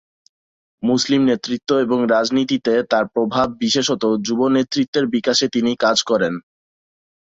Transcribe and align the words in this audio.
মুসলিম 0.83 1.21
নেতৃত্ব 1.25 1.69
এবং 1.79 1.99
রাজনীতিতে 2.11 2.73
তার 2.91 3.05
প্রভাব, 3.07 3.47
বিশেষত 3.61 4.03
যুব 4.25 4.39
নেতৃত্বের 4.55 5.05
বিকাশে 5.15 5.45
তিনি 5.55 5.71
কাজ 5.83 5.97
করেন। 6.03 6.33